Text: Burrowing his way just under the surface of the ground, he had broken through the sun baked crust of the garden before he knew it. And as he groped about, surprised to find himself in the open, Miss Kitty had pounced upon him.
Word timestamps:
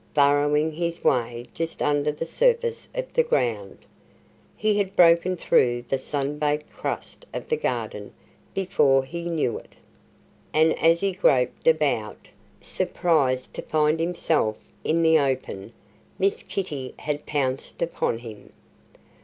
Burrowing 0.15 0.71
his 0.71 1.03
way 1.03 1.45
just 1.53 1.79
under 1.79 2.11
the 2.11 2.25
surface 2.25 2.89
of 2.95 3.13
the 3.13 3.21
ground, 3.21 3.77
he 4.57 4.75
had 4.79 4.95
broken 4.95 5.37
through 5.37 5.83
the 5.87 5.99
sun 5.99 6.39
baked 6.39 6.71
crust 6.71 7.23
of 7.35 7.47
the 7.47 7.55
garden 7.55 8.11
before 8.55 9.03
he 9.05 9.29
knew 9.29 9.59
it. 9.59 9.75
And 10.55 10.73
as 10.79 11.01
he 11.01 11.11
groped 11.11 11.67
about, 11.67 12.27
surprised 12.59 13.53
to 13.53 13.61
find 13.61 13.99
himself 13.99 14.57
in 14.83 15.03
the 15.03 15.19
open, 15.19 15.71
Miss 16.17 16.41
Kitty 16.41 16.95
had 16.97 17.27
pounced 17.27 17.79
upon 17.79 18.17
him. 18.17 18.53